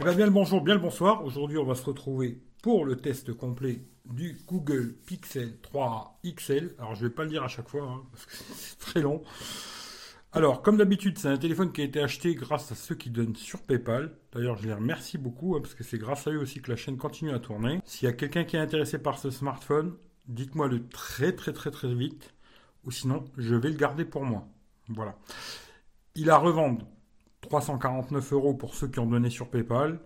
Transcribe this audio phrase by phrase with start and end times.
[0.00, 1.22] Eh bien, bien le bonjour, bien le bonsoir.
[1.26, 6.74] Aujourd'hui, on va se retrouver pour le test complet du Google Pixel 3 XL.
[6.78, 9.22] Alors, je vais pas le dire à chaque fois, hein, parce que c'est très long.
[10.32, 13.36] Alors, comme d'habitude, c'est un téléphone qui a été acheté grâce à ceux qui donnent
[13.36, 14.16] sur PayPal.
[14.32, 16.78] D'ailleurs, je les remercie beaucoup, hein, parce que c'est grâce à eux aussi que la
[16.78, 17.82] chaîne continue à tourner.
[17.84, 19.98] S'il y a quelqu'un qui est intéressé par ce smartphone,
[20.28, 22.32] dites-moi le très très très très vite,
[22.84, 24.48] ou sinon, je vais le garder pour moi.
[24.88, 25.18] Voilà.
[26.14, 26.86] Il a revendre
[27.42, 30.00] 349 euros pour ceux qui ont donné sur PayPal.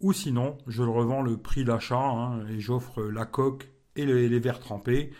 [0.00, 4.38] Ou sinon, je le revends le prix d'achat hein, et j'offre la coque et les,
[4.38, 5.12] verres trempés.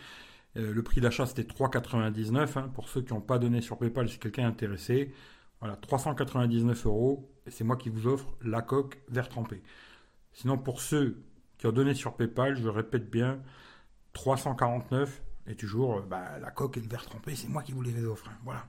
[0.57, 4.09] Euh, le prix d'achat c'était 3,99 hein, pour ceux qui n'ont pas donné sur PayPal
[4.09, 5.13] si quelqu'un est intéressé.
[5.59, 9.61] Voilà, 399 euros et c'est moi qui vous offre la coque verre trempé.
[10.33, 11.23] Sinon pour ceux
[11.57, 13.39] qui ont donné sur PayPal, je répète bien,
[14.13, 17.83] 349 et toujours euh, bah, la coque et le verre trempé, c'est moi qui vous
[17.83, 18.27] les offre.
[18.29, 18.65] Hein, voilà.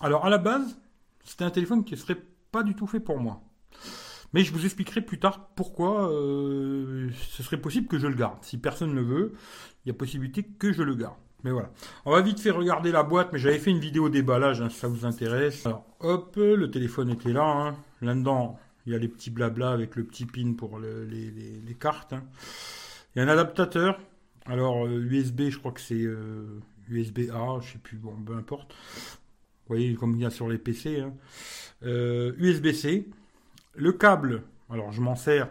[0.00, 0.78] Alors à la base,
[1.24, 3.42] c'était un téléphone qui ne serait pas du tout fait pour moi.
[4.32, 8.38] Mais je vous expliquerai plus tard pourquoi euh, ce serait possible que je le garde.
[8.42, 9.34] Si personne ne veut,
[9.84, 11.16] il y a possibilité que je le garde.
[11.44, 11.70] Mais voilà.
[12.04, 14.88] On va vite fait regarder la boîte, mais j'avais fait une vidéo déballage, si ça
[14.88, 15.66] vous intéresse.
[15.66, 17.44] Alors, hop, le téléphone était là.
[17.44, 17.76] Hein.
[18.00, 22.12] Là-dedans, il y a les petits blabla avec le petit pin pour les, cartes.
[22.12, 22.22] Hein.
[23.14, 23.98] Il y a un adaptateur.
[24.46, 26.06] Alors, USB, euh, je crois que c'est
[26.88, 28.74] USB-A, je sais plus, bon, peu importe.
[29.72, 31.02] Vous voyez, comme il y a sur les PC.
[31.82, 33.06] USB-C.
[33.08, 33.12] Euh,
[33.74, 35.48] le câble, alors je m'en sers.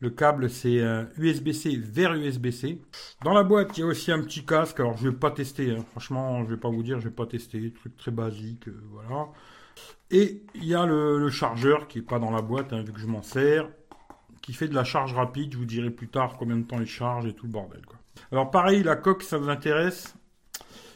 [0.00, 0.82] Le câble, c'est
[1.16, 2.80] USB-C vers USB-C.
[3.22, 4.80] Dans la boîte, il y a aussi un petit casque.
[4.80, 5.70] Alors, je ne vais pas tester.
[5.70, 5.84] Hein.
[5.92, 7.72] Franchement, je ne vais pas vous dire, je ne vais pas tester.
[7.72, 9.28] Truc très basique, euh, voilà.
[10.10, 12.98] Et il y a le, chargeur qui n'est pas dans la boîte, hein, vu que
[12.98, 13.68] je m'en sers,
[14.42, 15.52] qui fait de la charge rapide.
[15.52, 17.82] Je vous dirai plus tard combien de temps il charge et tout le bordel.
[18.32, 20.16] Alors, pareil, la coque, ça vous intéresse?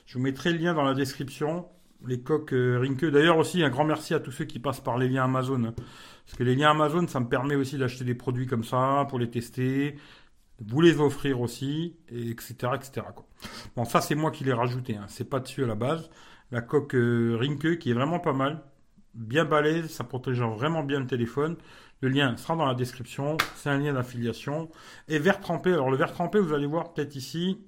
[0.06, 1.66] Je vous mettrai le lien dans la description
[2.06, 3.10] les coques euh.
[3.10, 5.72] D'ailleurs aussi, un grand merci à tous ceux qui passent par les liens Amazon.
[6.26, 9.18] Parce que les liens Amazon, ça me permet aussi d'acheter des produits comme ça, pour
[9.18, 9.96] les tester,
[10.60, 12.54] vous les offrir aussi, et etc.
[12.74, 13.06] etc.
[13.76, 15.06] Bon, ça c'est moi qui l'ai rajouté, hein.
[15.08, 16.10] c'est pas dessus à la base.
[16.50, 18.62] La coque euh, Rinke qui est vraiment pas mal,
[19.14, 21.56] bien balèze, ça protège vraiment bien le téléphone.
[22.00, 24.70] Le lien sera dans la description, c'est un lien d'affiliation.
[25.08, 27.58] Et verre trempé, alors le verre trempé, vous allez voir peut-être ici,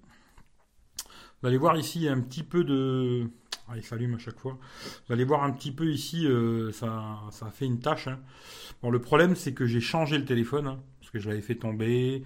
[1.41, 3.31] vous allez voir ici un petit peu de
[3.69, 4.59] ah, il s'allume à chaque fois.
[5.07, 8.09] Vous allez voir un petit peu ici, euh, ça, ça a fait une tâche.
[8.09, 8.21] Hein.
[8.83, 11.57] Bon, le problème, c'est que j'ai changé le téléphone, hein, parce que je l'avais fait
[11.57, 12.23] tomber.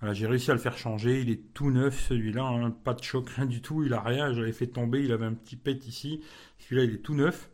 [0.00, 1.20] Voilà, j'ai réussi à le faire changer.
[1.20, 2.42] Il est tout neuf, celui-là.
[2.42, 2.70] Hein.
[2.70, 3.84] pas de choc, rien du tout.
[3.84, 4.32] Il a rien.
[4.32, 5.04] J'avais fait tomber.
[5.04, 6.20] Il avait un petit pet ici.
[6.58, 7.48] Celui-là, il est tout neuf.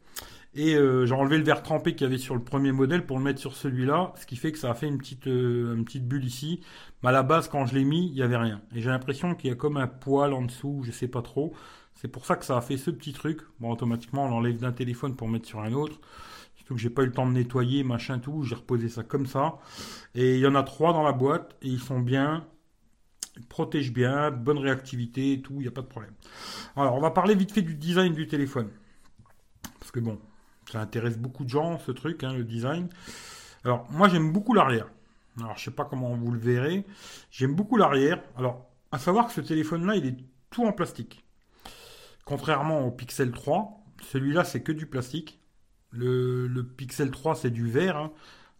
[0.54, 3.18] Et euh, j'ai enlevé le verre trempé qu'il y avait sur le premier modèle pour
[3.18, 6.24] le mettre sur celui-là, ce qui fait que ça a fait une petite, euh, bulle
[6.24, 6.60] ici.
[7.02, 8.62] Mais à la base, quand je l'ai mis, il n'y avait rien.
[8.74, 11.54] Et j'ai l'impression qu'il y a comme un poil en dessous, je sais pas trop.
[12.00, 13.40] C'est pour ça que ça a fait ce petit truc.
[13.58, 15.98] Bon, automatiquement, on l'enlève d'un téléphone pour mettre sur un autre.
[16.54, 18.44] Surtout que j'ai pas eu le temps de nettoyer, machin, tout.
[18.44, 19.58] J'ai reposé ça comme ça.
[20.14, 21.56] Et il y en a trois dans la boîte.
[21.60, 22.46] Et ils sont bien.
[23.36, 24.30] Ils protègent bien.
[24.30, 25.54] Bonne réactivité tout.
[25.54, 26.12] Il n'y a pas de problème.
[26.76, 28.70] Alors, on va parler vite fait du design du téléphone.
[29.80, 30.20] Parce que bon,
[30.70, 32.88] ça intéresse beaucoup de gens, ce truc, hein, le design.
[33.64, 34.86] Alors, moi, j'aime beaucoup l'arrière.
[35.40, 36.86] Alors, je sais pas comment vous le verrez.
[37.32, 38.22] J'aime beaucoup l'arrière.
[38.36, 40.16] Alors, à savoir que ce téléphone-là, il est
[40.50, 41.24] tout en plastique.
[42.28, 45.40] Contrairement au Pixel 3, celui-là c'est que du plastique.
[45.92, 48.12] Le, Pixel 3 c'est du verre, hein,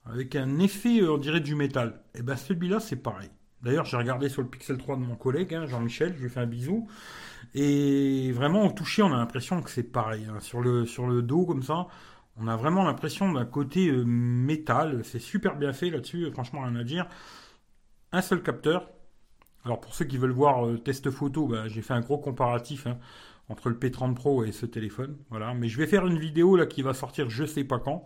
[0.07, 2.01] avec un effet, euh, on dirait du métal.
[2.15, 3.29] Et bien celui-là c'est pareil.
[3.61, 6.41] D'ailleurs j'ai regardé sur le Pixel 3 de mon collègue, hein, Jean-Michel, je lui fais
[6.41, 6.89] un bisou.
[7.55, 10.25] Et vraiment au toucher on a l'impression que c'est pareil.
[10.31, 10.41] Hein.
[10.41, 11.89] Sur, le, sur le dos comme ça,
[12.39, 15.05] on a vraiment l'impression d'un côté euh, métal.
[15.05, 17.07] C'est super bien fait là-dessus, franchement rien à dire.
[18.13, 18.89] Un seul capteur.
[19.67, 22.87] Alors pour ceux qui veulent voir euh, test photo, bah, j'ai fait un gros comparatif
[23.49, 25.17] entre le P30 Pro et ce téléphone.
[25.31, 25.55] Voilà.
[25.55, 28.05] Mais je vais faire une vidéo là qui va sortir je sais pas quand.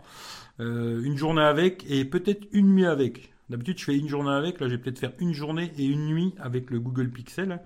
[0.59, 3.33] Euh, une journée avec et peut-être une nuit avec.
[3.49, 6.05] D'habitude je fais une journée avec, là je vais peut-être faire une journée et une
[6.07, 7.61] nuit avec le Google Pixel.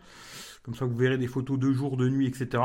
[0.64, 2.64] Comme ça vous verrez des photos de jour, de nuit, etc.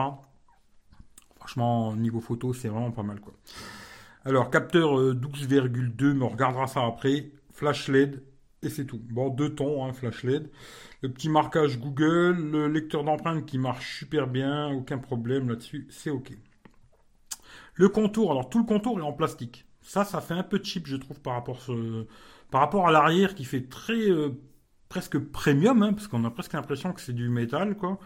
[1.37, 3.19] Franchement, niveau photo, c'est vraiment pas mal.
[4.25, 7.33] Alors, capteur 12,2, euh, mais on regardera ça après.
[7.51, 8.23] Flash LED,
[8.63, 9.01] et c'est tout.
[9.11, 10.51] Bon, deux tons, hein, flash LED.
[11.03, 16.11] Le petit marquage Google, le lecteur d'empreintes qui marche super bien, aucun problème là-dessus, c'est
[16.11, 16.33] OK.
[17.75, 19.67] Le contour, alors tout le contour est en plastique.
[19.81, 21.61] Ça, ça fait un peu cheap, je trouve, par rapport,
[22.51, 24.31] par rapport à l'arrière qui fait très euh,
[24.89, 27.99] presque premium, hein, parce qu'on a presque l'impression que c'est du métal, quoi,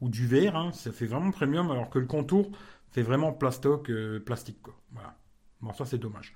[0.00, 0.56] ou du verre.
[0.56, 0.72] Hein.
[0.72, 2.50] ça fait vraiment premium, alors que le contour
[2.92, 4.74] fait vraiment plastoc, euh, plastique, quoi.
[4.92, 5.16] Voilà.
[5.60, 6.34] Bon, ça c'est dommage.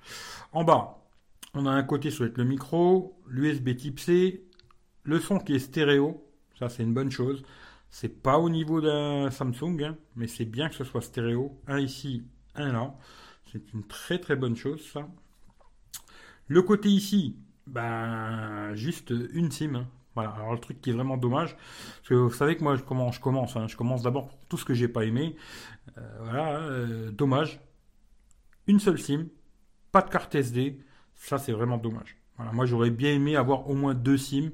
[0.51, 1.00] En bas,
[1.53, 4.43] on a un côté sur le micro, l'USB Type C,
[5.03, 6.25] le son qui est stéréo,
[6.57, 7.43] ça c'est une bonne chose.
[7.89, 11.59] C'est pas au niveau d'un Samsung, hein, mais c'est bien que ce soit stéréo.
[11.67, 12.23] Un ici,
[12.55, 12.95] un là.
[13.51, 15.07] C'est une très très bonne chose ça.
[16.47, 17.37] Le côté ici,
[17.67, 19.75] Ben, juste une SIM.
[19.75, 19.87] Hein.
[20.15, 22.83] Voilà, alors le truc qui est vraiment dommage, parce que vous savez que moi, je
[22.83, 23.67] commence hein.
[23.67, 25.35] Je commence d'abord pour tout ce que j'ai pas aimé.
[25.97, 27.61] Euh, voilà, euh, dommage.
[28.67, 29.27] Une seule SIM,
[29.91, 30.79] pas de carte SD,
[31.21, 32.17] ça c'est vraiment dommage.
[32.37, 34.49] Voilà, moi j'aurais bien aimé avoir au moins deux SIM.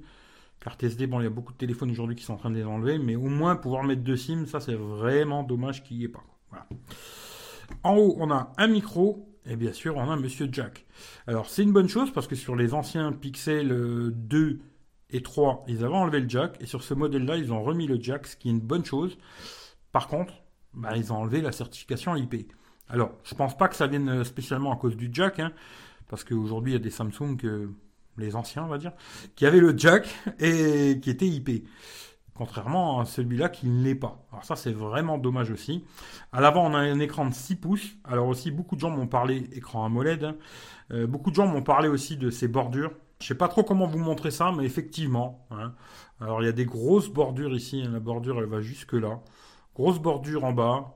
[0.59, 2.55] Carte SD, bon, il y a beaucoup de téléphones aujourd'hui qui sont en train de
[2.55, 6.03] les enlever, mais au moins pouvoir mettre deux SIM, ça c'est vraiment dommage qu'il n'y
[6.03, 6.23] ait pas.
[7.83, 10.85] En haut, on a un micro, et bien sûr, on a Monsieur Jack.
[11.25, 13.69] Alors c'est une bonne chose parce que sur les anciens Pixel
[14.13, 14.59] 2 euh,
[15.11, 18.01] et 3, ils avaient enlevé le jack, et sur ce modèle-là, ils ont remis le
[18.01, 19.17] jack, ce qui est une bonne chose.
[19.93, 20.33] Par contre,
[20.73, 22.51] bah, ils ont enlevé la certification IP.
[22.89, 25.53] Alors, je pense pas que ça vienne spécialement à cause du jack, hein,
[26.09, 27.37] parce qu'aujourd'hui, il y a des Samsung,
[28.17, 28.93] les anciens, on va dire,
[29.35, 30.07] qui avaient le jack
[30.39, 31.67] et qui étaient IP.
[32.37, 34.23] Contrairement à celui-là qui ne l'est pas.
[34.31, 35.83] Alors ça, c'est vraiment dommage aussi.
[36.31, 37.95] À l'avant, on a un écran de 6 pouces.
[38.03, 40.23] Alors aussi, beaucoup de gens m'ont parlé écran AMOLED.
[40.23, 40.35] Hein.
[40.91, 42.91] Euh, beaucoup de gens m'ont parlé aussi de ces bordures.
[43.19, 45.47] Je sais pas trop comment vous montrer ça, mais effectivement.
[45.49, 45.73] Hein.
[46.21, 47.81] Alors il y a des grosses bordures ici.
[47.83, 47.89] Hein.
[47.93, 49.19] La bordure, elle va jusque là.
[49.73, 50.95] Grosse bordure en bas.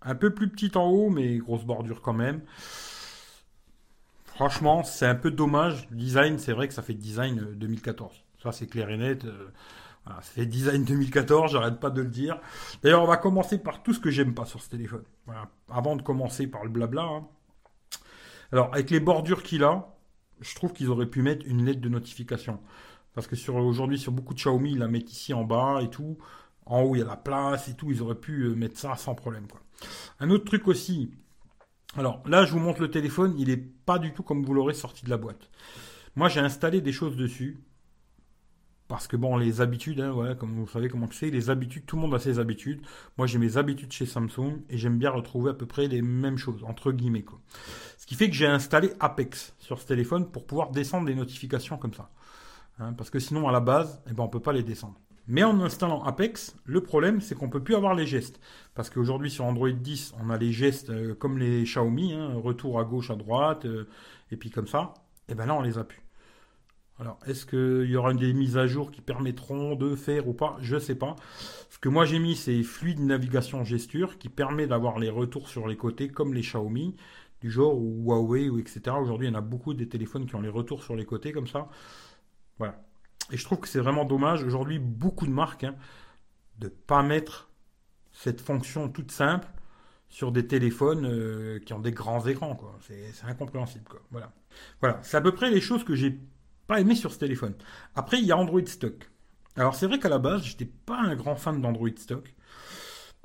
[0.00, 2.40] Un peu plus petite en haut, mais grosse bordure quand même.
[4.34, 5.88] Franchement, c'est un peu dommage.
[5.90, 8.12] Design, c'est vrai que ça fait design 2014.
[8.12, 9.24] Euh, ça, c'est clair et net.
[9.24, 9.48] Euh,
[10.04, 12.38] voilà, fait design 2014, j'arrête pas de le dire.
[12.82, 15.04] D'ailleurs, on va commencer par tout ce que j'aime pas sur ce téléphone.
[15.70, 17.02] Avant de commencer par le blabla.
[17.02, 17.26] Hein.
[18.52, 19.94] Alors, avec les bordures qu'il a,
[20.40, 22.60] je trouve qu'ils auraient pu mettre une lettre de notification.
[23.14, 25.88] Parce que sur aujourd'hui, sur beaucoup de Xiaomi, ils la mettent ici en bas et
[25.88, 26.18] tout.
[26.66, 27.90] En haut, il y a la place et tout.
[27.90, 29.46] Ils auraient pu euh, mettre ça sans problème.
[30.20, 31.12] Un autre truc aussi.
[31.96, 33.34] Alors là, je vous montre le téléphone.
[33.38, 35.50] Il n'est pas du tout comme vous l'aurez sorti de la boîte.
[36.16, 37.58] Moi, j'ai installé des choses dessus.
[38.86, 42.02] Parce que bon, les habitudes, hein, comme vous savez comment c'est, les habitudes, tout le
[42.02, 42.82] monde a ses habitudes.
[43.16, 46.36] Moi, j'ai mes habitudes chez Samsung et j'aime bien retrouver à peu près les mêmes
[46.36, 47.22] choses, entre guillemets.
[47.22, 47.40] Quoi.
[47.96, 51.78] Ce qui fait que j'ai installé Apex sur ce téléphone pour pouvoir descendre les notifications
[51.78, 52.10] comme ça.
[52.78, 55.00] Hein, parce que sinon, à la base, eh ben, on ne peut pas les descendre.
[55.26, 58.40] Mais en installant Apex, le problème, c'est qu'on ne peut plus avoir les gestes.
[58.74, 62.78] Parce qu'aujourd'hui, sur Android 10, on a les gestes euh, comme les Xiaomi, hein, retour
[62.78, 63.88] à gauche, à droite, euh,
[64.30, 64.92] et puis comme ça.
[65.28, 66.04] Et ben là, on les a plus.
[67.00, 70.56] Alors, est-ce qu'il y aura des mises à jour qui permettront de faire ou pas?
[70.60, 71.16] Je ne sais pas.
[71.70, 75.66] Ce que moi j'ai mis, c'est fluide navigation gesture qui permet d'avoir les retours sur
[75.66, 76.94] les côtés comme les Xiaomi,
[77.40, 78.96] du genre ou Huawei ou etc.
[79.00, 81.32] Aujourd'hui, il y en a beaucoup des téléphones qui ont les retours sur les côtés
[81.32, 81.68] comme ça.
[82.58, 82.80] Voilà.
[83.30, 84.42] Et je trouve que c'est vraiment dommage.
[84.44, 85.74] Aujourd'hui, beaucoup de marques hein,
[86.58, 87.50] de pas mettre
[88.12, 89.48] cette fonction toute simple
[90.08, 92.56] sur des téléphones euh, qui ont des grands écrans.
[92.82, 93.84] C'est incompréhensible.
[93.88, 94.00] Quoi.
[94.10, 94.32] Voilà.
[94.80, 95.00] Voilà.
[95.02, 96.20] C'est à peu près les choses que j'ai
[96.66, 97.54] pas aimé sur ce téléphone.
[97.94, 99.10] Après, il y a Android Stock.
[99.56, 102.34] Alors, c'est vrai qu'à la base, j'étais pas un grand fan d'Android Stock.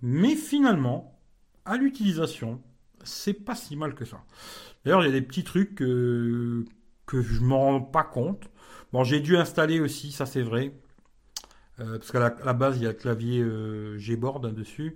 [0.01, 1.19] Mais finalement,
[1.65, 2.61] à l'utilisation,
[3.03, 4.23] c'est pas si mal que ça.
[4.83, 6.65] D'ailleurs, il y a des petits trucs que,
[7.05, 8.49] que je m'en rends pas compte.
[8.94, 10.74] Bon, j'ai dû installer aussi, ça c'est vrai.
[11.80, 14.95] Euh, parce qu'à la, base, il y a le clavier euh, Gboard dessus.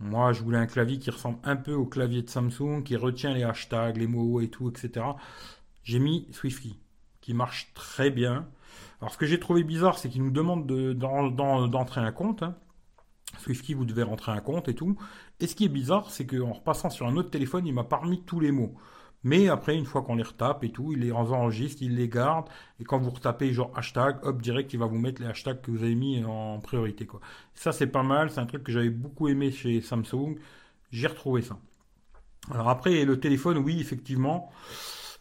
[0.00, 3.34] Moi, je voulais un clavier qui ressemble un peu au clavier de Samsung, qui retient
[3.34, 5.04] les hashtags, les mots et tout, etc.
[5.82, 6.76] J'ai mis SwiftKey
[7.34, 8.46] marche très bien.
[9.00, 12.42] Alors ce que j'ai trouvé bizarre, c'est qu'il nous demande d'entrer un compte.
[12.42, 12.54] Hein.
[13.38, 14.96] SwiftKey, vous devez rentrer un compte et tout.
[15.40, 17.98] Et ce qui est bizarre, c'est qu'en repassant sur un autre téléphone, il m'a pas
[17.98, 18.74] remis tous les mots.
[19.24, 22.48] Mais après, une fois qu'on les retape et tout, il les enregistre, il les garde.
[22.80, 25.70] Et quand vous retapez genre hashtag, hop, direct, il va vous mettre les hashtags que
[25.70, 27.06] vous avez mis en priorité.
[27.06, 27.20] Quoi.
[27.54, 28.30] Ça, c'est pas mal.
[28.30, 30.36] C'est un truc que j'avais beaucoup aimé chez Samsung.
[30.92, 31.58] J'ai retrouvé ça.
[32.50, 34.50] Alors après, le téléphone, oui, effectivement.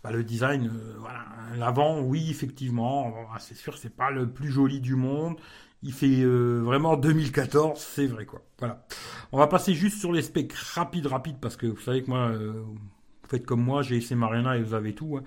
[0.03, 1.25] Bah, le design, euh, voilà,
[1.57, 5.35] l'avant, oui, effectivement, c'est sûr, c'est pas le plus joli du monde.
[5.83, 8.41] Il fait euh, vraiment 2014, c'est vrai quoi.
[8.59, 8.85] Voilà.
[9.31, 12.29] On va passer juste sur les specs rapides, rapides, parce que vous savez que moi,
[12.29, 12.63] euh,
[13.29, 15.17] faites comme moi, j'ai essayé Marina et vous avez tout.
[15.17, 15.23] Hein.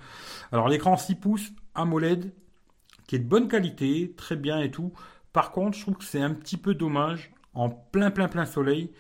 [0.52, 2.33] Alors l'écran 6 pouces AMOLED,
[3.07, 4.92] qui est de bonne qualité, très bien et tout.
[5.33, 8.90] Par contre, je trouve que c'est un petit peu dommage, en plein plein plein soleil,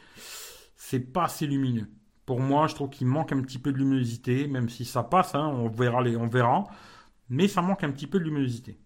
[0.76, 1.88] c'est pas assez lumineux.
[2.26, 5.34] Pour moi, je trouve qu'il manque un petit peu de luminosité, même si ça passe,
[5.34, 6.64] hein, on, verra les, on verra.
[7.28, 8.78] Mais ça manque un petit peu de luminosité.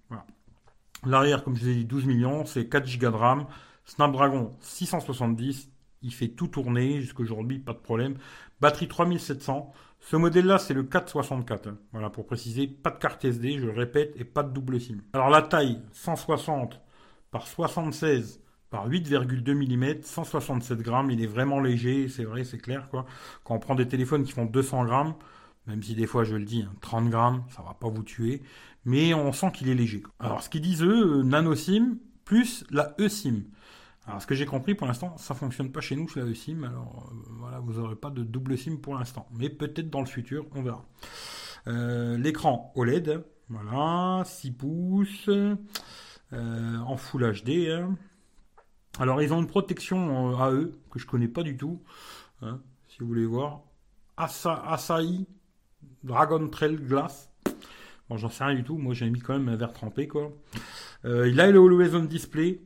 [1.04, 3.46] L'arrière, comme je vous ai dit, 12 millions, c'est 4 Go de RAM.
[3.84, 5.68] Snapdragon 670,
[6.02, 8.16] il fait tout tourner jusqu'aujourd'hui, pas de problème.
[8.60, 9.72] Batterie 3700.
[10.06, 11.66] Ce modèle-là, c'est le 464.
[11.66, 11.78] Hein.
[11.92, 14.98] Voilà, pour préciser, pas de carte SD, je le répète, et pas de double SIM.
[15.14, 16.78] Alors la taille, 160
[17.30, 21.10] par 76 par 8,2 mm, 167 grammes.
[21.10, 22.88] Il est vraiment léger, c'est vrai, c'est clair.
[22.90, 23.06] Quoi.
[23.44, 25.14] Quand on prend des téléphones qui font 200 grammes,
[25.66, 28.42] même si des fois je le dis, 30 hein, grammes, ça va pas vous tuer,
[28.84, 30.02] mais on sent qu'il est léger.
[30.20, 31.96] Alors ce qu'ils disent eux, euh, nano SIM
[32.26, 33.44] plus la eSIM.
[34.06, 36.64] Alors ce que j'ai compris pour l'instant, ça fonctionne pas chez nous, chez la eSIM.
[36.64, 40.06] Alors euh, voilà, vous n'aurez pas de double SIM pour l'instant, mais peut-être dans le
[40.06, 40.84] futur, on verra.
[41.66, 47.70] Euh, l'écran OLED, Voilà, 6 pouces, euh, en Full HD.
[47.70, 47.96] Hein.
[48.98, 51.82] Alors, ils ont une protection à eux, que je connais pas du tout,
[52.42, 53.62] hein, si vous voulez voir.
[54.16, 55.26] Asa, Asahi
[56.04, 57.30] Dragon Trail Glass.
[58.08, 58.76] Bon, j'en sais rien du tout.
[58.76, 60.30] Moi, j'ai mis quand même un verre trempé, quoi.
[61.04, 62.60] Il a le Always On Display.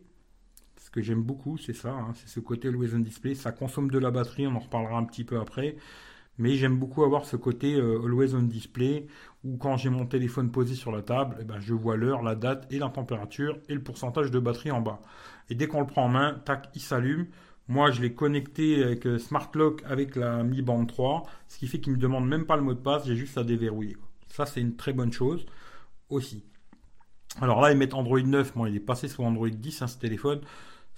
[0.98, 1.92] Que j'aime beaucoup, c'est ça.
[1.92, 3.36] Hein, c'est ce côté Always On Display.
[3.36, 4.48] Ça consomme de la batterie.
[4.48, 5.76] On en reparlera un petit peu après.
[6.38, 9.06] Mais j'aime beaucoup avoir ce côté euh, Always On Display
[9.44, 12.34] où quand j'ai mon téléphone posé sur la table, eh ben, je vois l'heure, la
[12.34, 15.00] date et la température et le pourcentage de batterie en bas.
[15.50, 17.28] Et dès qu'on le prend en main, tac, il s'allume.
[17.68, 21.68] Moi, je l'ai connecté avec euh, Smart Lock avec la Mi Band 3, ce qui
[21.68, 23.96] fait qu'il ne me demande même pas le mot de passe, j'ai juste à déverrouiller.
[24.26, 25.46] Ça, c'est une très bonne chose
[26.10, 26.44] aussi.
[27.40, 29.96] Alors là, ils mettent Android 9, moi, il est passé sous Android 10, hein, ce
[29.96, 30.40] téléphone.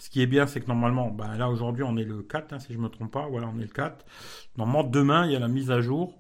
[0.01, 2.59] Ce qui est bien, c'est que normalement, ben là aujourd'hui, on est le 4, hein,
[2.59, 3.29] si je ne me trompe pas.
[3.29, 4.07] Voilà, on est le 4.
[4.57, 6.19] Normalement, demain, il y a la mise à jour.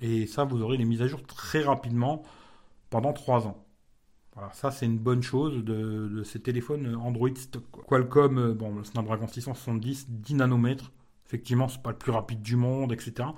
[0.00, 2.22] Et ça, vous aurez les mises à jour très rapidement
[2.88, 3.62] pendant 3 ans.
[4.34, 7.28] Voilà, ça c'est une bonne chose de, ces téléphones Android
[7.86, 10.90] Qualcomm, euh, bon, le Snapdragon 670, 10 nanomètres.
[11.26, 13.28] Effectivement, c'est pas le plus rapide du monde, etc.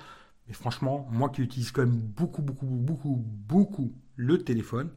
[0.47, 4.93] Mais franchement, moi qui utilise quand même beaucoup, beaucoup, beaucoup, beaucoup le téléphone,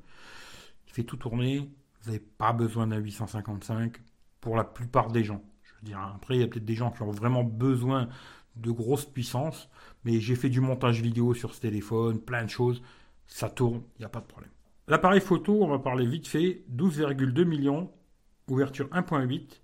[0.88, 1.72] il fait tout tourner.
[2.02, 3.98] Vous n'avez pas besoin d'un 855
[4.46, 5.42] pour la plupart des gens.
[5.64, 8.10] Je veux dire, après, il y a peut-être des gens qui ont vraiment besoin
[8.56, 9.72] de grosses puissances,
[10.04, 12.84] mais j'ai fait du montage vidéo sur ce téléphone, plein de choses.
[13.26, 14.52] Ça tourne, il n'y a pas de problème.
[14.88, 17.92] L'appareil photo, on va parler vite fait, 12,2 millions,
[18.48, 19.62] ouverture 1.8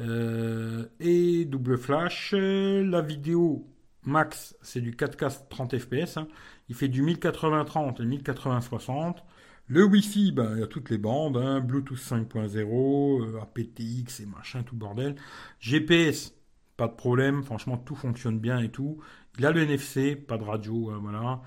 [0.00, 2.34] euh, et double flash.
[2.34, 3.64] La vidéo
[4.02, 6.18] max, c'est du 4K 30 fps.
[6.68, 9.18] Il fait du 1080-30 et 1080-60.
[9.68, 11.60] Le Wi-Fi, ben, il y a toutes les bandes, hein.
[11.60, 15.16] Bluetooth 5.0, euh, aptX et machin, tout bordel.
[15.58, 16.34] GPS,
[16.76, 19.00] pas de problème, franchement tout fonctionne bien et tout.
[19.38, 21.42] Il a le NFC, pas de radio, euh, voilà.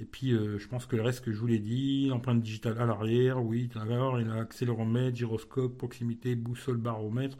[0.00, 2.80] Et puis euh, je pense que le reste que je vous l'ai dit, empreinte digitale
[2.80, 7.36] à l'arrière, oui, alors il a accéléromètre, gyroscope, proximité, boussole, baromètre.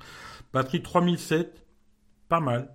[0.53, 1.65] Batterie 3007,
[2.29, 2.71] pas mal.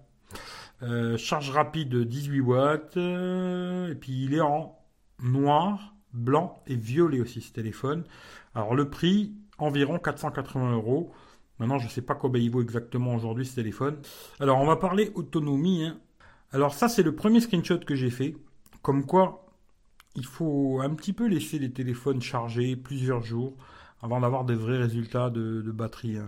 [0.83, 2.97] Euh, charge rapide 18 watts.
[2.97, 4.77] et puis il est en
[5.23, 8.03] noir, blanc et violet aussi ce téléphone.
[8.55, 11.12] Alors le prix, environ 480 euros.
[11.59, 13.97] Maintenant, je ne sais pas combien il vaut exactement aujourd'hui ce téléphone.
[14.39, 15.86] Alors, on va parler autonomie.
[15.86, 15.97] Hein.
[16.51, 18.38] Alors, ça, c'est le premier screenshot que j'ai fait.
[18.83, 19.47] Comme quoi,
[20.15, 23.55] il faut un petit peu laisser les téléphones chargés plusieurs jours
[24.01, 26.17] avant d'avoir des vrais résultats de, batterie.
[26.17, 26.27] Hein.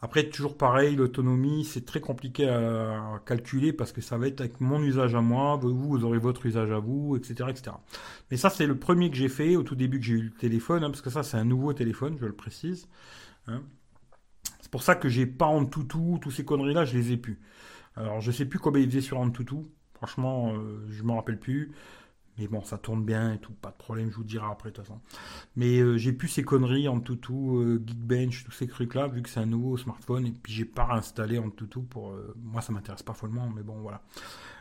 [0.00, 4.60] Après, toujours pareil, l'autonomie, c'est très compliqué à calculer parce que ça va être avec
[4.60, 7.48] mon usage à moi, vous, vous aurez votre usage à vous, etc.
[7.48, 7.76] etc.
[8.30, 10.30] Mais ça, c'est le premier que j'ai fait au tout début que j'ai eu le
[10.30, 12.86] téléphone, hein, parce que ça, c'est un nouveau téléphone, je le précise
[14.74, 17.38] pour ça que j'ai pas en toutou, tous ces conneries-là, je les ai plus.
[17.94, 19.30] Alors, je sais plus combien il faisait sur en.
[19.94, 21.70] Franchement, euh, je m'en rappelle plus.
[22.38, 24.74] Mais bon, ça tourne bien et tout, pas de problème, je vous dirai après de
[24.74, 25.00] toute façon.
[25.56, 29.28] Mais euh, j'ai plus ces conneries en toutou, euh, Geekbench, tous ces trucs-là, vu que
[29.28, 32.14] c'est un nouveau smartphone, et puis j'ai pas installé en toutou pour.
[32.42, 34.02] moi, ça m'intéresse pas follement, mais bon, voilà.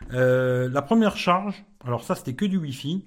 [0.10, 3.06] la première charge, alors ça, c'était que du Wi-Fi,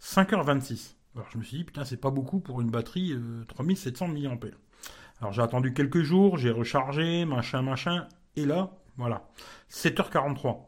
[0.00, 0.94] 5h26.
[1.14, 3.16] Alors je me suis dit, putain, c'est pas beaucoup pour une batterie
[3.48, 4.36] 3700 mAh.
[5.20, 9.28] Alors j'ai attendu quelques jours, j'ai rechargé, machin, machin, et là, voilà,
[9.70, 10.58] 7h43.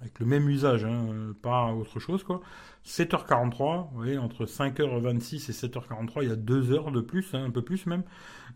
[0.00, 2.40] Avec le même usage, hein, euh, pas autre chose, quoi.
[2.86, 7.44] 7h43, vous voyez, entre 5h26 et 7h43, il y a 2 heures de plus, hein,
[7.44, 8.04] un peu plus même.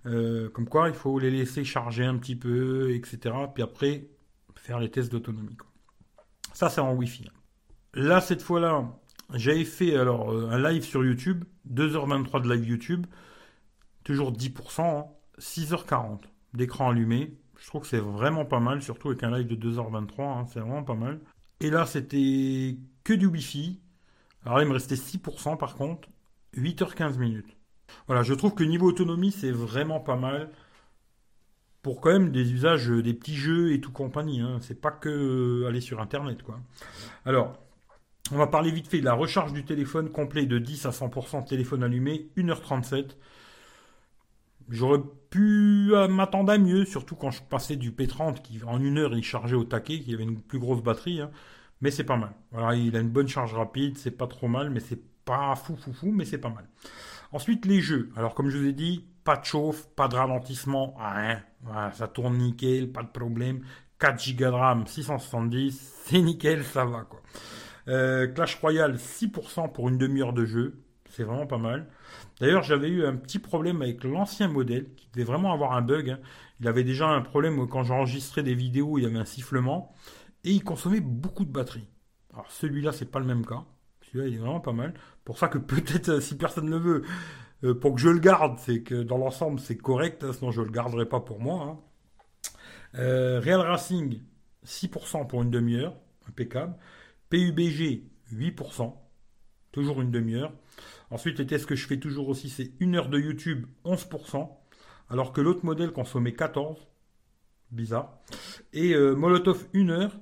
[0.07, 3.35] Euh, comme quoi, il faut les laisser charger un petit peu, etc.
[3.53, 4.09] Puis après,
[4.55, 5.57] faire les tests d'autonomie.
[6.53, 7.29] Ça, c'est en Wi-Fi.
[7.95, 8.89] Là, cette fois-là,
[9.35, 13.07] j'avais fait euh, un live sur YouTube, 2h23 de live YouTube
[14.05, 15.07] toujours 10%,
[15.39, 16.21] 6h40 hein.
[16.55, 17.39] d'écran allumé.
[17.63, 20.59] Je trouve que c'est vraiment pas mal, surtout avec un live de 2h23, hein, c'est
[20.59, 21.21] vraiment pas mal.
[21.61, 23.81] Et là, c'était que du Wi-Fi.
[24.45, 26.09] Alors là, il me restait 6% par contre,
[26.57, 27.57] 8h15 minutes.
[28.09, 30.51] Voilà, je trouve que niveau autonomie, c'est vraiment pas mal.
[31.83, 34.41] Pour quand même des usages, des petits jeux et tout compagnie.
[34.41, 34.59] Hein.
[34.61, 36.59] C'est pas que euh, aller sur Internet, quoi.
[37.25, 37.57] Alors,
[38.33, 41.47] on va parler vite fait de la recharge du téléphone complet de 10 à 100%
[41.47, 43.17] téléphone allumé, 1h37.
[44.73, 48.97] J'aurais pu euh, m'attendre à mieux, surtout quand je passais du P30 qui en une
[48.97, 51.21] heure il chargeait au taquet, qui avait une plus grosse batterie.
[51.21, 51.31] Hein.
[51.83, 52.33] Mais c'est pas mal.
[52.53, 55.77] Voilà, il a une bonne charge rapide, c'est pas trop mal, mais c'est pas fou
[55.77, 56.67] fou fou, mais c'est pas mal.
[57.33, 58.11] Ensuite les jeux.
[58.17, 61.43] Alors comme je vous ai dit, pas de chauffe, pas de ralentissement, rien.
[61.93, 63.61] Ça tourne nickel, pas de problème.
[63.99, 67.07] 4 Go de RAM, 670, c'est nickel, ça va.
[67.89, 71.87] Euh, Clash Royale, 6% pour une demi-heure de jeu, c'est vraiment pas mal.
[72.43, 76.11] D'ailleurs, j'avais eu un petit problème avec l'ancien modèle, qui devait vraiment avoir un bug.
[76.11, 76.19] Hein.
[76.59, 79.95] Il avait déjà un problème quand j'enregistrais des vidéos, il y avait un sifflement,
[80.43, 81.87] et il consommait beaucoup de batterie.
[82.33, 83.65] Alors celui-là, c'est pas le même cas.
[84.01, 84.93] Celui-là, il est vraiment pas mal.
[85.25, 87.03] Pour ça que peut-être, si personne ne le
[87.61, 90.63] veut, pour que je le garde, c'est que dans l'ensemble, c'est correct, hein, sinon je
[90.63, 91.79] ne le garderai pas pour moi.
[92.95, 93.39] Hein.
[93.41, 94.21] Real Racing,
[94.67, 95.95] 6% pour une demi-heure,
[96.29, 96.75] impeccable.
[97.31, 98.97] PUBG, 8%,
[99.73, 100.53] toujours une demi-heure.
[101.11, 104.49] Ensuite, les tests que je fais toujours aussi, c'est une heure de YouTube, 11%,
[105.11, 106.77] alors que l'autre modèle consommait 14%.
[107.71, 108.19] Bizarre.
[108.75, 110.13] Et euh, Molotov, une heure,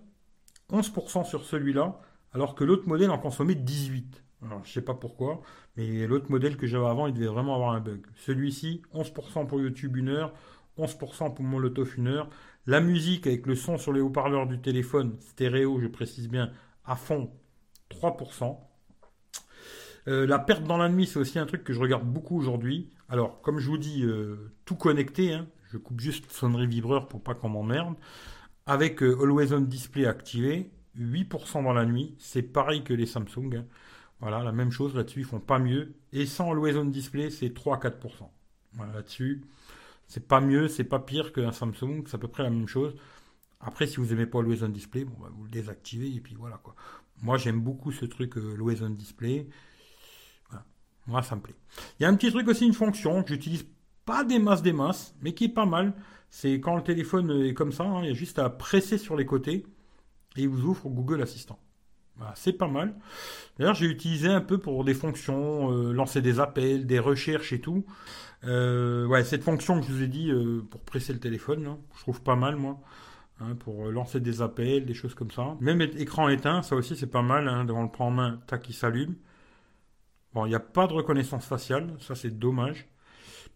[0.70, 2.00] 11% sur celui-là,
[2.32, 4.04] alors que l'autre modèle en consommait 18%.
[4.42, 5.42] Alors, je sais pas pourquoi,
[5.76, 8.06] mais l'autre modèle que j'avais avant, il devait vraiment avoir un bug.
[8.16, 10.32] Celui-ci, 11% pour YouTube, une heure,
[10.78, 12.30] 11% pour Molotov, une heure.
[12.66, 16.52] La musique avec le son sur les haut-parleurs du téléphone, stéréo, je précise bien,
[16.84, 17.30] à fond,
[17.90, 18.58] 3%.
[20.10, 22.90] Euh, la perte dans la nuit, c'est aussi un truc que je regarde beaucoup aujourd'hui.
[23.08, 27.22] Alors, comme je vous dis, euh, tout connecté, hein, je coupe juste sonnerie vibreur pour
[27.22, 27.94] pas qu'on m'emmerde.
[28.66, 32.16] Avec euh, Always On Display activé, 8% dans la nuit.
[32.18, 33.54] C'est pareil que les Samsung.
[33.56, 33.64] Hein.
[34.20, 35.94] Voilà, la même chose là-dessus, ils font pas mieux.
[36.12, 38.28] Et sans Always On Display, c'est 3-4%.
[38.74, 39.42] Voilà, là-dessus,
[40.08, 42.96] c'est pas mieux, c'est pas pire qu'un Samsung, c'est à peu près la même chose.
[43.60, 46.58] Après, si vous aimez pas Always On Display, bah, vous le désactivez et puis voilà
[46.58, 46.74] quoi.
[47.22, 49.46] Moi, j'aime beaucoup ce truc euh, Always On Display.
[51.22, 51.54] Ça me plaît.
[51.98, 53.66] Il y a un petit truc aussi, une fonction que j'utilise
[54.04, 55.94] pas des masses des masses, mais qui est pas mal.
[56.30, 59.16] C'est quand le téléphone est comme ça, hein, il y a juste à presser sur
[59.16, 59.66] les côtés
[60.36, 61.58] et il vous ouvre Google Assistant.
[62.34, 62.94] c'est pas mal.
[63.58, 67.60] D'ailleurs, j'ai utilisé un peu pour des fonctions, euh, lancer des appels, des recherches et
[67.60, 67.84] tout.
[68.44, 72.00] Euh, ouais, cette fonction que je vous ai dit euh, pour presser le téléphone, je
[72.00, 72.78] trouve pas mal moi.
[73.40, 75.56] Hein, pour lancer des appels, des choses comme ça.
[75.60, 77.48] Même écran éteint, ça aussi c'est pas mal.
[77.48, 79.14] Hein, devant le prend en main, tac, il s'allume.
[80.34, 82.88] Bon, il n'y a pas de reconnaissance faciale, ça c'est dommage.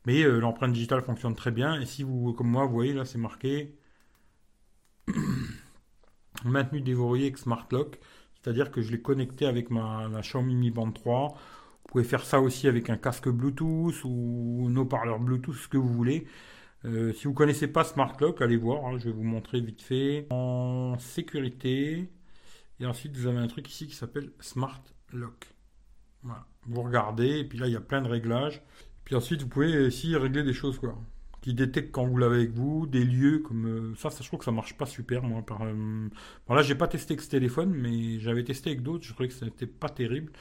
[0.06, 1.80] Mais euh, l'empreinte digitale fonctionne très bien.
[1.80, 3.78] Et si vous, comme moi, vous voyez là, c'est marqué
[6.44, 7.98] maintenu déverrouillé avec Smart Lock.
[8.34, 11.28] C'est-à-dire que je l'ai connecté avec ma, Xiaomi Mi Band 3.
[11.28, 11.36] Vous
[11.88, 15.92] pouvez faire ça aussi avec un casque Bluetooth ou un haut-parleur Bluetooth, ce que vous
[15.92, 16.26] voulez.
[16.84, 18.84] Euh, si vous ne connaissez pas Smart Lock, allez voir.
[18.86, 20.26] Hein, je vais vous montrer vite fait.
[20.30, 22.10] En sécurité.
[22.80, 24.82] Et ensuite, vous avez un truc ici qui s'appelle Smart
[25.12, 25.54] Lock.
[26.22, 26.46] Voilà.
[26.66, 28.62] Vous regardez, et puis là, il y a plein de réglages.
[29.04, 30.96] Puis ensuite, vous pouvez aussi régler des choses, quoi.
[31.42, 34.22] Qui détectent quand vous l'avez avec vous, des lieux comme euh, ça, ça.
[34.22, 35.42] Je trouve que ça marche pas super, moi.
[35.42, 36.08] Par, euh,
[36.48, 39.04] là, j'ai pas testé avec ce téléphone, mais j'avais testé avec d'autres.
[39.04, 40.32] Je trouvais que c'était pas terrible.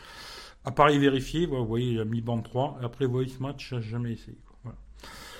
[0.63, 2.79] Appareil vérifié, vous voyez, il a mis bande 3.
[2.81, 4.37] Après, voice match, j'ai jamais essayé.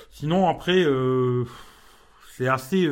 [0.10, 1.46] Sinon, après, euh,
[2.36, 2.88] c'est assez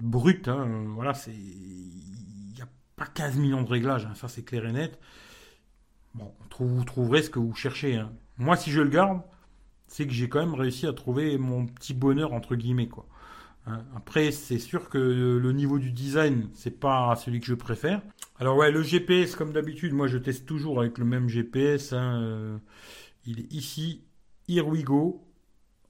[0.00, 0.48] brut.
[0.48, 0.84] Hein.
[0.94, 1.32] Voilà, c'est.
[1.32, 4.14] Il n'y a pas 15 millions de réglages, hein.
[4.14, 4.98] ça c'est clair et net.
[6.60, 7.96] Vous trouverez ce que vous cherchez.
[7.96, 8.12] Hein.
[8.36, 9.20] Moi, si je le garde,
[9.86, 13.06] c'est que j'ai quand même réussi à trouver mon petit bonheur entre guillemets quoi.
[13.66, 13.84] Hein.
[13.96, 18.02] Après, c'est sûr que le niveau du design, c'est pas celui que je préfère.
[18.38, 21.92] Alors ouais, le GPS, comme d'habitude, moi je teste toujours avec le même GPS.
[21.92, 22.58] Hein, euh,
[23.26, 24.04] il est ici,
[24.48, 25.24] Here We Go,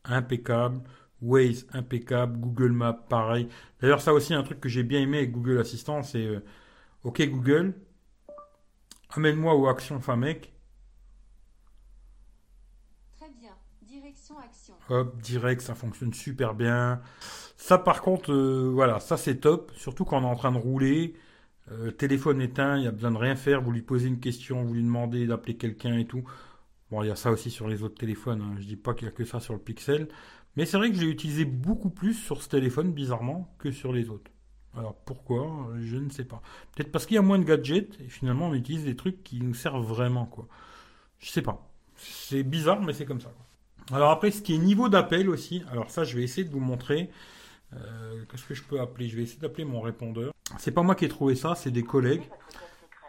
[0.04, 0.80] impeccable.
[1.20, 2.38] Waze, impeccable.
[2.38, 3.48] Google Maps, pareil.
[3.80, 6.40] D'ailleurs, ça aussi, un truc que j'ai bien aimé avec Google Assistant, c'est euh,
[7.04, 7.74] OK Google,
[9.10, 10.52] amène-moi aux actions FAMEC.
[14.90, 17.00] Hop, direct, ça fonctionne super bien.
[17.56, 19.72] Ça, par contre, euh, voilà, ça c'est top.
[19.74, 21.14] Surtout quand on est en train de rouler.
[21.70, 23.60] Euh, téléphone éteint, il y a besoin de rien faire.
[23.62, 26.24] Vous lui posez une question, vous lui demandez d'appeler quelqu'un et tout.
[26.90, 28.40] Bon, il y a ça aussi sur les autres téléphones.
[28.40, 28.56] Hein.
[28.58, 30.08] Je dis pas qu'il y a que ça sur le Pixel.
[30.56, 34.08] Mais c'est vrai que j'ai utilisé beaucoup plus sur ce téléphone, bizarrement, que sur les
[34.08, 34.30] autres.
[34.78, 35.68] Alors pourquoi?
[35.80, 36.40] Je ne sais pas.
[36.74, 39.40] Peut-être parce qu'il y a moins de gadgets et finalement on utilise des trucs qui
[39.40, 40.46] nous servent vraiment, quoi.
[41.18, 41.68] Je sais pas.
[41.96, 43.32] C'est bizarre, mais c'est comme ça.
[43.90, 46.60] Alors après, ce qui est niveau d'appel aussi, alors ça, je vais essayer de vous
[46.60, 47.10] montrer.
[47.74, 49.08] Euh, qu'est-ce que je peux appeler?
[49.08, 50.32] Je vais essayer d'appeler mon répondeur.
[50.58, 52.28] C'est pas moi qui ai trouvé ça, c'est des collègues.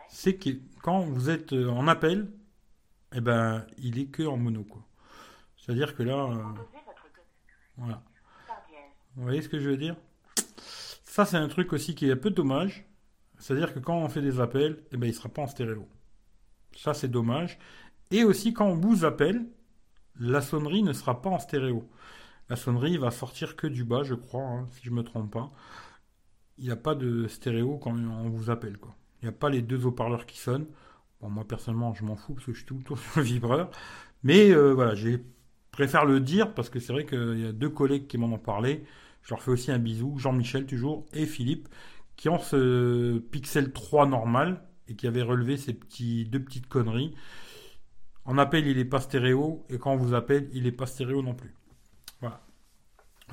[0.08, 0.50] C'est que
[0.82, 2.32] quand vous êtes euh, en appel,
[3.14, 4.66] eh ben, il est que en mono.
[5.58, 6.44] C'est-à-dire que là, euh,
[7.78, 8.02] voilà.
[9.16, 9.96] Vous voyez ce que je veux dire?
[11.26, 12.86] C'est un truc aussi qui est un peu dommage.
[13.38, 15.88] C'est-à-dire que quand on fait des appels, eh ben, il sera pas en stéréo.
[16.76, 17.58] Ça, c'est dommage.
[18.12, 19.46] Et aussi, quand on vous appelle,
[20.20, 21.88] la sonnerie ne sera pas en stéréo.
[22.50, 25.52] La sonnerie va sortir que du bas, je crois, hein, si je me trompe pas.
[26.58, 28.96] Il n'y a pas de stéréo quand on vous appelle, quoi.
[29.22, 30.68] Il n'y a pas les deux haut-parleurs qui sonnent.
[31.22, 33.70] Moi personnellement, je m'en fous parce que je suis tout le temps sur le vibreur.
[34.24, 35.18] Mais euh, voilà, je
[35.72, 38.38] préfère le dire parce que c'est vrai qu'il y a deux collègues qui m'en ont
[38.38, 38.84] parlé.
[39.24, 41.68] Je leur fais aussi un bisou, Jean-Michel toujours et Philippe,
[42.16, 47.14] qui ont ce Pixel 3 normal et qui avaient relevé ces petits, deux petites conneries.
[48.26, 51.22] En appel, il n'est pas stéréo, et quand on vous appelle, il n'est pas stéréo
[51.22, 51.56] non plus.
[52.20, 52.42] Voilà.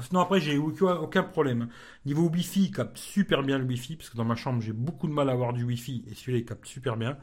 [0.00, 1.68] Sinon, après, j'ai aucun problème.
[2.04, 5.08] Niveau Wi-Fi, il capte super bien le Wi-Fi, parce que dans ma chambre, j'ai beaucoup
[5.08, 7.18] de mal à avoir du Wi-Fi, et celui-là, il capte super bien.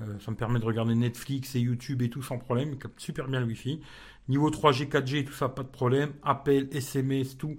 [0.00, 2.70] Euh, ça me permet de regarder Netflix et YouTube et tout sans problème.
[2.72, 3.80] Il capte super bien le Wi-Fi.
[4.28, 6.12] Niveau 3G, 4G, tout ça, pas de problème.
[6.22, 7.56] Appel, SMS, tout.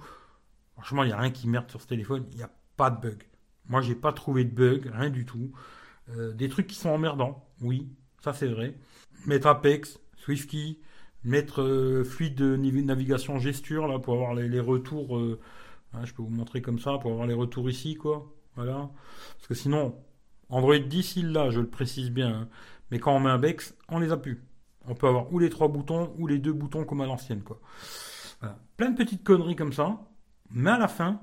[0.82, 2.26] Franchement, il n'y a rien qui merde sur ce téléphone.
[2.32, 3.24] Il n'y a pas de bug.
[3.70, 5.52] Moi, j'ai pas trouvé de bug, rien du tout.
[6.10, 7.88] Euh, des trucs qui sont emmerdants, oui,
[8.20, 8.76] ça c'est vrai.
[9.28, 10.80] Mettre Apex, SwiftKey,
[11.24, 15.17] mettre euh, fluide de navigation gesture là pour avoir les, retours.
[15.17, 15.39] Euh,
[15.94, 18.34] hein, je peux vous montrer comme ça pour avoir les retours ici, quoi.
[18.56, 18.89] Voilà.
[19.38, 19.96] Parce que sinon,
[20.50, 22.30] Android 10, il l'a, je le précise bien.
[22.30, 22.50] Hein.
[22.89, 24.44] Mais quand on met un Bex, on les a plus.
[24.88, 27.62] On peut avoir ou les trois boutons ou les deux boutons comme à l'ancienne, quoi.
[28.76, 30.00] Plein de petites conneries comme ça.
[30.53, 31.21] Mais à la fin,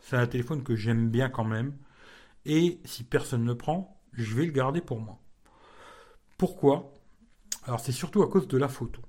[0.00, 1.76] c'est un téléphone que j'aime bien quand même.
[2.44, 5.18] Et si personne ne le prend, je vais le garder pour moi.
[6.36, 6.92] Pourquoi?
[7.64, 9.02] Alors c'est surtout à cause de la photo.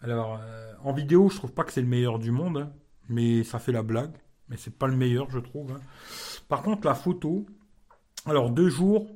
[0.00, 2.72] Alors euh, en vidéo, je trouve pas que c'est le meilleur du monde, hein,
[3.08, 4.16] mais ça fait la blague.
[4.48, 5.72] Mais c'est pas le meilleur, je trouve.
[5.72, 5.80] Hein.
[6.48, 7.46] Par contre, la photo,
[8.26, 9.08] alors deux jours,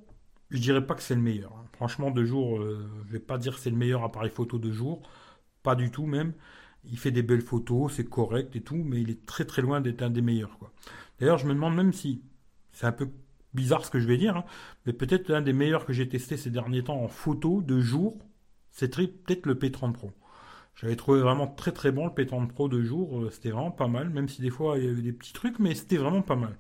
[0.51, 1.53] je dirais pas que c'est le meilleur.
[1.53, 1.65] Hein.
[1.73, 4.71] Franchement, deux jours, euh, je vais pas dire que c'est le meilleur appareil photo de
[4.73, 5.03] jour,
[5.63, 6.33] pas du tout même.
[6.91, 9.81] Il fait des belles photos, c'est correct et tout, mais il est très très loin
[9.81, 10.59] d'être un des meilleurs.
[11.19, 12.23] D'ailleurs, je me demande même si
[12.73, 13.09] c'est un peu
[13.55, 14.45] bizarre ce que je vais dire, hein,
[14.85, 18.19] mais peut-être l'un des meilleurs que j'ai testé ces derniers temps en photo de jour,
[18.71, 20.13] c'est peut-être le P30 Pro.
[20.77, 23.89] J'avais trouvé vraiment très très bon le P30 Pro de jour, euh, c'était vraiment pas
[23.89, 26.37] mal, même si des fois il y avait des petits trucs, mais c'était vraiment pas
[26.37, 26.57] mal.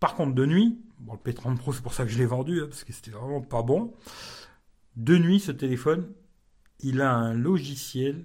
[0.00, 2.66] Par contre, de nuit, le P30 Pro c'est pour ça que je l'ai vendu, hein,
[2.68, 3.92] parce que c'était vraiment pas bon.
[4.96, 6.08] De nuit, ce téléphone,
[6.80, 8.24] il a un logiciel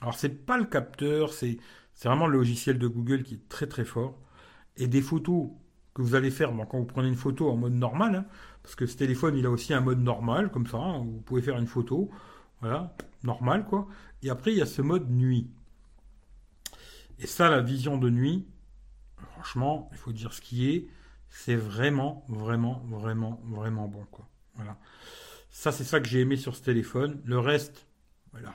[0.00, 1.58] alors c'est pas le capteur, c'est
[2.04, 4.18] vraiment le logiciel de Google qui est très très fort.
[4.76, 5.50] Et des photos
[5.94, 8.26] que vous allez faire quand vous prenez une photo en mode normal, hein,
[8.62, 11.42] parce que ce téléphone il a aussi un mode normal comme ça, hein, vous pouvez
[11.42, 12.10] faire une photo,
[12.60, 13.88] voilà, normal quoi.
[14.22, 15.50] Et après il y a ce mode nuit.
[17.18, 18.46] Et ça, la vision de nuit,
[19.32, 20.86] franchement, il faut dire ce qui est,
[21.30, 24.28] c'est vraiment, vraiment, vraiment, vraiment bon quoi.
[24.56, 24.76] Voilà.
[25.50, 27.22] Ça, c'est ça que j'ai aimé sur ce téléphone.
[27.24, 27.85] Le reste,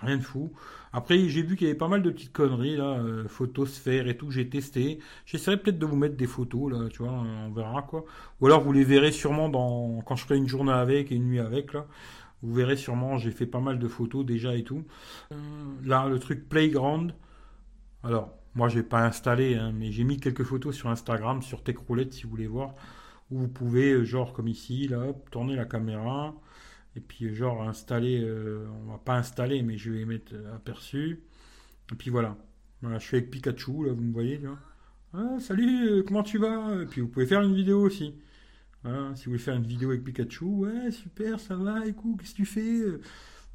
[0.01, 0.51] rien de fou.
[0.93, 4.17] Après, j'ai vu qu'il y avait pas mal de petites conneries, là, euh, photosphère et
[4.17, 4.99] tout, j'ai testé.
[5.25, 8.05] J'essaierai peut-être de vous mettre des photos, là, tu vois, on verra, quoi.
[8.39, 11.27] Ou alors, vous les verrez sûrement dans, quand je ferai une journée avec et une
[11.27, 11.87] nuit avec, là.
[12.43, 14.83] Vous verrez sûrement, j'ai fait pas mal de photos déjà et tout.
[15.31, 15.35] Euh,
[15.85, 17.13] là, le truc Playground.
[18.03, 22.13] Alors, moi, j'ai pas installé, hein, mais j'ai mis quelques photos sur Instagram, sur TechRoulette,
[22.13, 22.73] si vous voulez voir.
[23.31, 26.33] Où vous pouvez, euh, genre, comme ici, là, tourner la caméra
[26.95, 31.21] et puis, genre, installer, euh, on va pas installer, mais je vais mettre aperçu.
[31.91, 32.37] Et puis voilà.
[32.81, 34.57] Voilà, je suis avec Pikachu, là, vous me voyez, là.
[35.13, 36.81] Ah, salut, euh, comment tu vas?
[36.81, 38.15] Et puis, vous pouvez faire une vidéo aussi.
[38.83, 42.31] Voilà, si vous voulez faire une vidéo avec Pikachu, ouais, super, ça va, écoute, qu'est-ce
[42.31, 42.81] que tu fais?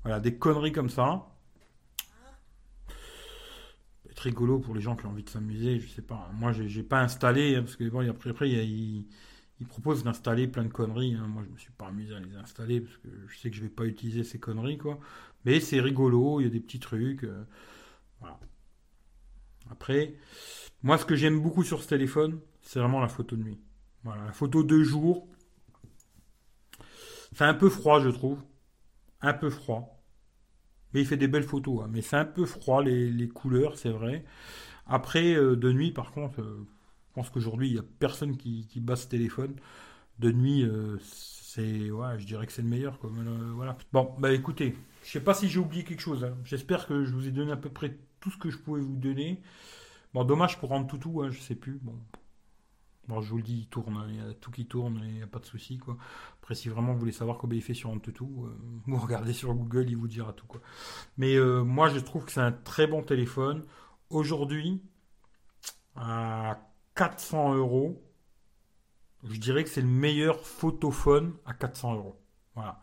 [0.02, 1.26] Voilà, des conneries comme ça.
[4.08, 6.30] C'est rigolo pour les gens qui ont envie de s'amuser, je sais pas.
[6.34, 8.62] Moi, j'ai pas installé, hein, parce que bon, après, il y a
[9.60, 11.14] il propose d'installer plein de conneries.
[11.14, 11.26] Hein.
[11.28, 13.62] Moi, je me suis pas amusé à les installer parce que je sais que je
[13.62, 14.98] vais pas utiliser ces conneries, quoi.
[15.44, 17.24] Mais c'est rigolo, il y a des petits trucs.
[17.24, 17.44] Euh.
[19.70, 20.14] Après,
[20.82, 23.60] moi, ce que j'aime beaucoup sur ce téléphone, c'est vraiment la photo de nuit.
[24.04, 25.26] Voilà, la photo de jour.
[27.32, 28.42] C'est un peu froid, je trouve.
[29.20, 30.02] Un peu froid.
[30.92, 31.82] Mais il fait des belles photos.
[31.82, 31.88] Hein.
[31.90, 34.24] Mais c'est un peu froid, les, couleurs, c'est vrai.
[34.86, 36.40] Après, euh, de nuit, par contre.
[36.40, 36.66] Euh,
[37.16, 39.56] pense qu'aujourd'hui, il n'y a personne qui, bat ce téléphone.
[40.18, 42.98] De nuit, euh, c'est, ouais, je dirais que c'est le meilleur.
[43.04, 43.78] Euh, voilà.
[43.92, 46.24] Bon, bah écoutez, je sais pas si j'ai oublié quelque chose.
[46.24, 46.36] Hein.
[46.44, 48.96] J'espère que je vous ai donné à peu près tout ce que je pouvais vous
[48.96, 49.40] donner.
[50.12, 51.78] Bon, dommage pour rendre tout hein, je sais plus.
[51.82, 51.98] Bon.
[53.08, 54.06] Bon, je vous le dis, il tourne, hein.
[54.08, 55.96] il y a tout qui tourne, il n'y a pas de souci, quoi.
[56.42, 58.50] Après, si vraiment vous voulez savoir comment il fait sur AnTuTu, euh,
[58.86, 60.60] vous regardez sur Google, il vous dira tout, quoi.
[61.16, 63.64] Mais moi, je trouve que c'est un très bon téléphone.
[64.10, 64.82] Aujourd'hui,
[65.94, 66.58] à
[66.96, 68.02] 400 euros,
[69.24, 72.16] je dirais que c'est le meilleur photophone à 400 euros.
[72.54, 72.80] Voilà.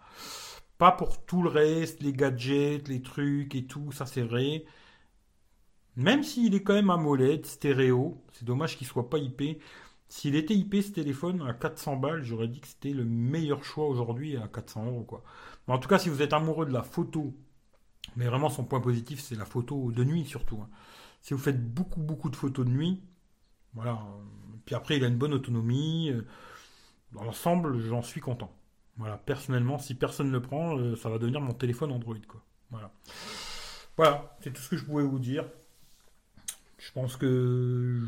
[0.78, 4.65] Pas pour tout le reste, les gadgets, les trucs et tout, ça c'est vrai.
[5.95, 9.62] Même s'il est quand même AMOLED, stéréo, c'est dommage qu'il soit pas IP.
[10.08, 13.88] S'il était IP ce téléphone à 400 balles, j'aurais dit que c'était le meilleur choix
[13.88, 15.08] aujourd'hui à 400 euros
[15.67, 17.34] en tout cas, si vous êtes amoureux de la photo,
[18.15, 20.60] mais vraiment son point positif, c'est la photo de nuit surtout.
[20.62, 20.69] Hein.
[21.21, 23.02] Si vous faites beaucoup beaucoup de photos de nuit,
[23.73, 23.99] voilà.
[24.65, 26.12] Puis après, il a une bonne autonomie.
[27.12, 28.51] Dans l'ensemble, j'en suis content.
[28.97, 29.17] Voilà.
[29.17, 32.15] Personnellement, si personne ne le prend, euh, ça va devenir mon téléphone Android.
[32.69, 32.91] Voilà.
[33.97, 34.36] Voilà.
[34.41, 35.45] C'est tout ce que je pouvais vous dire.
[36.77, 38.01] Je pense que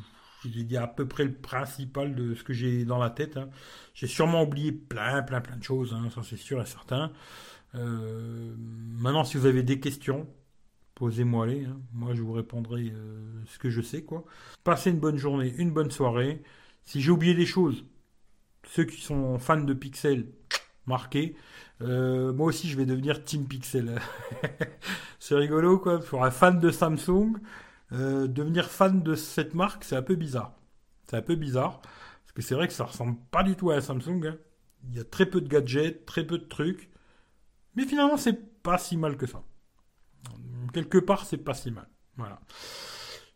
[0.44, 3.38] j'ai dit à peu près le principal de ce que j'ai dans la tête.
[3.38, 3.50] Hein.
[3.94, 5.94] J'ai sûrement oublié plein, plein, plein de choses.
[5.94, 7.12] Hein, ça, c'est sûr et certain.
[7.74, 10.28] Euh, maintenant, si vous avez des questions,
[10.96, 11.66] posez-moi les.
[11.66, 11.80] Hein.
[11.94, 14.26] Moi, je vous répondrai euh, ce que je sais, quoi.
[14.64, 16.42] Passez une bonne journée, une bonne soirée.
[16.84, 17.86] Si j'ai oublié des choses,
[18.64, 20.28] ceux qui sont fans de Pixel,
[20.88, 21.36] marqué.
[21.82, 24.00] Euh, moi aussi, je vais devenir Team Pixel.
[25.20, 26.00] c'est rigolo, quoi.
[26.00, 27.34] Pour un fan de Samsung,
[27.92, 30.54] euh, devenir fan de cette marque, c'est un peu bizarre.
[31.06, 31.82] C'est un peu bizarre.
[31.82, 34.26] Parce que c'est vrai que ça ressemble pas du tout à un Samsung.
[34.26, 34.38] Hein.
[34.90, 36.90] Il y a très peu de gadgets, très peu de trucs.
[37.76, 39.44] Mais finalement, c'est pas si mal que ça.
[40.76, 41.88] Quelque part, c'est pas si mal.
[42.18, 42.42] Voilà.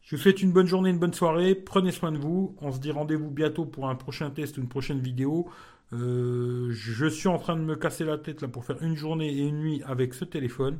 [0.01, 1.55] Je vous souhaite une bonne journée, une bonne soirée.
[1.55, 2.53] Prenez soin de vous.
[2.59, 5.47] On se dit rendez-vous bientôt pour un prochain test ou une prochaine vidéo.
[5.93, 9.29] Euh, je suis en train de me casser la tête là pour faire une journée
[9.29, 10.79] et une nuit avec ce téléphone.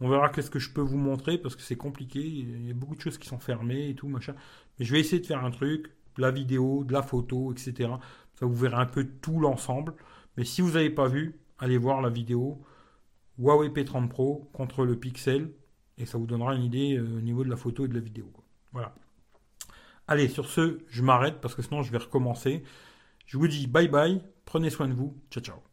[0.00, 2.20] On verra qu'est-ce que je peux vous montrer parce que c'est compliqué.
[2.20, 4.36] Il y a beaucoup de choses qui sont fermées et tout, machin.
[4.78, 7.90] Mais je vais essayer de faire un truc, de la vidéo, de la photo, etc.
[8.34, 9.94] Ça vous verrez un peu tout l'ensemble.
[10.36, 12.62] Mais si vous n'avez pas vu, allez voir la vidéo
[13.36, 15.50] Huawei P30 Pro contre le Pixel
[16.02, 18.00] et ça vous donnera une idée euh, au niveau de la photo et de la
[18.00, 18.30] vidéo.
[18.72, 18.94] Voilà.
[20.08, 22.64] Allez, sur ce, je m'arrête parce que sinon je vais recommencer.
[23.26, 25.71] Je vous dis bye bye, prenez soin de vous, ciao ciao.